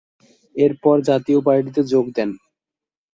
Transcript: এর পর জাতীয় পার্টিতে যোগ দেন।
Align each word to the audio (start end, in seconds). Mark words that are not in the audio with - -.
এর 0.55 0.73
পর 0.83 0.97
জাতীয় 1.09 1.39
পার্টিতে 1.45 1.81
যোগ 1.91 2.05
দেন। 2.15 2.29